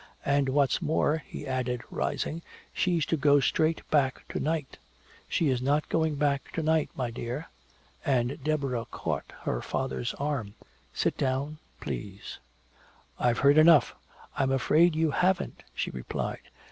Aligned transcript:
And 0.25 0.49
what's 0.49 0.81
more," 0.81 1.21
he 1.27 1.45
added, 1.45 1.81
rising, 1.91 2.41
"she's 2.73 3.05
to 3.05 3.15
go 3.17 3.39
straight 3.39 3.87
back 3.91 4.27
to 4.29 4.39
night!" 4.39 4.79
"She 5.29 5.49
is 5.49 5.61
not 5.61 5.89
going 5.89 6.15
back 6.15 6.51
to 6.53 6.63
night, 6.63 6.89
my 6.95 7.11
dear." 7.11 7.49
And 8.03 8.43
Deborah 8.43 8.87
caught 8.89 9.31
her 9.41 9.61
father's 9.61 10.15
arm. 10.15 10.55
"Sit 10.91 11.19
down, 11.19 11.59
please" 11.81 12.39
"I've 13.19 13.37
heard 13.45 13.59
enough!" 13.59 13.93
"I'm 14.35 14.51
afraid 14.51 14.95
you 14.95 15.11
haven't," 15.11 15.61
she 15.75 15.91
replied. 15.91 16.49